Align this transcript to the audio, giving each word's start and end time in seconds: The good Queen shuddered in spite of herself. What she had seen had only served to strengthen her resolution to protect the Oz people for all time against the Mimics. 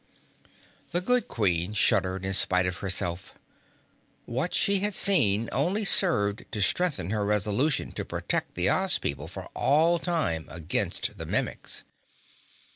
The 0.93 1.01
good 1.01 1.27
Queen 1.27 1.73
shuddered 1.75 2.25
in 2.25 2.33
spite 2.33 2.65
of 2.65 2.77
herself. 2.77 3.35
What 4.25 4.55
she 4.55 4.79
had 4.79 4.95
seen 4.95 5.41
had 5.43 5.53
only 5.53 5.85
served 5.85 6.43
to 6.51 6.59
strengthen 6.59 7.11
her 7.11 7.23
resolution 7.23 7.91
to 7.91 8.03
protect 8.03 8.55
the 8.55 8.67
Oz 8.67 8.97
people 8.97 9.27
for 9.27 9.45
all 9.53 9.99
time 9.99 10.47
against 10.49 11.19
the 11.19 11.27
Mimics. 11.27 11.83